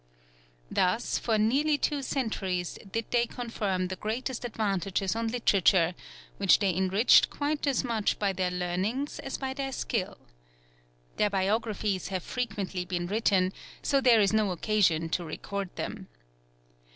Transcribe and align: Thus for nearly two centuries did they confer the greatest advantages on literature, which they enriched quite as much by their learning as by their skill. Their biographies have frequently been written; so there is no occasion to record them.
Thus 0.71 1.19
for 1.19 1.37
nearly 1.37 1.77
two 1.77 2.01
centuries 2.01 2.79
did 2.91 3.05
they 3.11 3.27
confer 3.27 3.77
the 3.85 3.95
greatest 3.95 4.43
advantages 4.43 5.15
on 5.15 5.27
literature, 5.27 5.93
which 6.37 6.57
they 6.57 6.73
enriched 6.75 7.29
quite 7.29 7.67
as 7.67 7.83
much 7.83 8.17
by 8.17 8.33
their 8.33 8.49
learning 8.49 9.09
as 9.21 9.37
by 9.37 9.53
their 9.53 9.71
skill. 9.71 10.17
Their 11.17 11.29
biographies 11.29 12.07
have 12.07 12.23
frequently 12.23 12.83
been 12.83 13.05
written; 13.05 13.53
so 13.83 14.01
there 14.01 14.21
is 14.21 14.33
no 14.33 14.49
occasion 14.49 15.07
to 15.09 15.23
record 15.23 15.69
them. 15.75 16.07